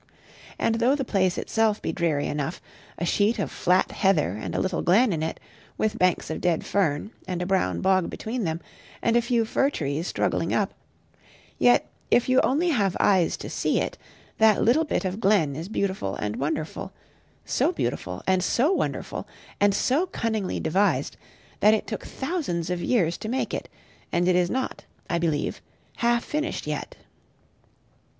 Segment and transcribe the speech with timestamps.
[0.57, 2.59] And though the place itself be dreary enough,
[2.97, 5.39] a sheet of flat heather and a little glen in it,
[5.77, 8.61] with banks of dead fern, and a brown bog between them,
[9.03, 10.73] and a few fir trees struggling up
[11.59, 13.95] yet, if you only have eyes to see it,
[14.39, 16.91] that little bit of glen is beautiful and wonderful,
[17.45, 19.27] so beautiful and so wonderful
[19.59, 21.15] and so cunningly devised,
[21.59, 23.69] that it took thousands of years to make it;
[24.11, 25.61] and it is not, I believe,
[25.97, 26.97] half finished yet.